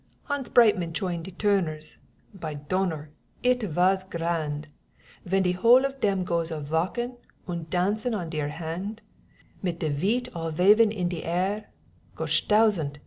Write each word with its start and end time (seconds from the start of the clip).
Hans 0.23 0.49
Breitmann 0.49 0.93
choined 0.93 1.25
de 1.25 1.31
Toorners: 1.31 1.97
By 2.33 2.55
Donner! 2.55 3.11
it 3.43 3.61
vas 3.61 4.03
grand, 4.03 4.67
Vhen 5.27 5.43
de 5.43 5.51
whole 5.51 5.85
of 5.85 6.01
dem 6.01 6.23
goes 6.23 6.49
a 6.49 6.59
valkin' 6.59 7.17
Und 7.47 7.69
dancin' 7.69 8.15
on 8.15 8.31
dere 8.31 8.49
hand, 8.49 9.03
Mit 9.61 9.77
de 9.79 9.91
veet 9.91 10.27
all 10.33 10.49
wavin' 10.49 10.91
in 10.91 11.07
de 11.09 11.23
air, 11.23 11.69
Gottstausend! 12.17 12.95